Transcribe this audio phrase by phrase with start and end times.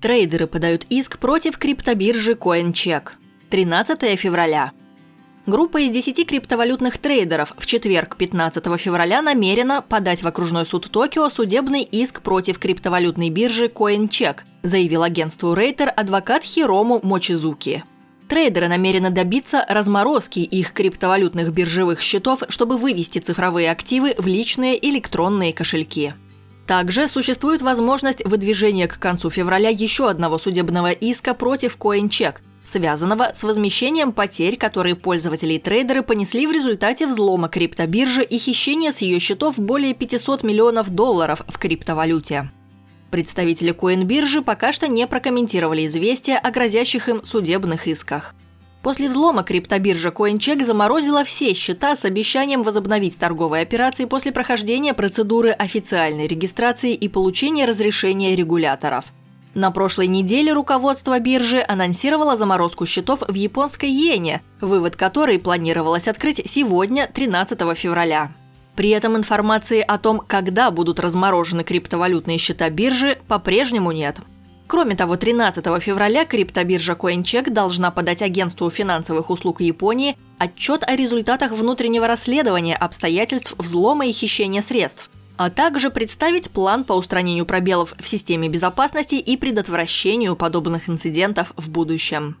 [0.00, 3.10] Трейдеры подают иск против криптобиржи CoinCheck.
[3.50, 4.70] 13 февраля.
[5.46, 11.28] Группа из 10 криптовалютных трейдеров в четверг, 15 февраля, намерена подать в окружной суд Токио
[11.30, 17.82] судебный иск против криптовалютной биржи CoinCheck, заявил агентству Рейтер адвокат Хирому Мочизуки.
[18.28, 25.52] Трейдеры намерены добиться разморозки их криптовалютных биржевых счетов, чтобы вывести цифровые активы в личные электронные
[25.52, 26.12] кошельки.
[26.68, 33.42] Также существует возможность выдвижения к концу февраля еще одного судебного иска против CoinCheck, связанного с
[33.42, 39.18] возмещением потерь, которые пользователи и трейдеры понесли в результате взлома криптобиржи и хищения с ее
[39.18, 42.50] счетов более 500 миллионов долларов в криптовалюте.
[43.10, 48.34] Представители Coinbirжи пока что не прокомментировали известия о грозящих им судебных исках.
[48.88, 55.50] После взлома криптобиржа CoinCheck заморозила все счета с обещанием возобновить торговые операции после прохождения процедуры
[55.50, 59.04] официальной регистрации и получения разрешения регуляторов.
[59.52, 66.40] На прошлой неделе руководство биржи анонсировало заморозку счетов в японской иене, вывод которой планировалось открыть
[66.46, 68.32] сегодня, 13 февраля.
[68.74, 74.20] При этом информации о том, когда будут разморожены криптовалютные счета биржи, по-прежнему нет.
[74.68, 81.52] Кроме того, 13 февраля криптобиржа CoinCheck должна подать агентству финансовых услуг Японии отчет о результатах
[81.52, 88.06] внутреннего расследования обстоятельств взлома и хищения средств, а также представить план по устранению пробелов в
[88.06, 92.36] системе безопасности и предотвращению подобных инцидентов в будущем.